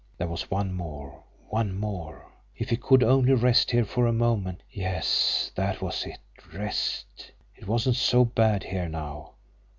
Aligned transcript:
There 0.17 0.25
was 0.27 0.49
one 0.49 0.73
more 0.73 1.21
one 1.47 1.77
more! 1.77 2.25
If 2.57 2.71
he 2.71 2.75
could 2.77 3.03
only 3.03 3.33
rest 3.33 3.69
here 3.69 3.85
for 3.85 4.07
a 4.07 4.11
moment! 4.11 4.63
Yes, 4.71 5.51
that 5.53 5.79
was 5.79 6.07
it 6.07 6.17
rest. 6.51 7.31
It 7.55 7.67
wasn't 7.67 7.97
so 7.97 8.25
bad 8.25 8.63
here 8.63 8.89
now. 8.89 9.33